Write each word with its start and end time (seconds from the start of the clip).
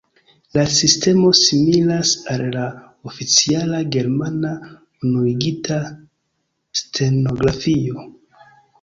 La 0.57 0.61
sistemo 0.77 1.33
similas 1.39 2.13
al 2.37 2.45
la 2.55 2.63
oficiala 3.13 3.83
Germana 3.97 4.57
Unuigita 4.81 5.81
Stenografio. 6.85 8.13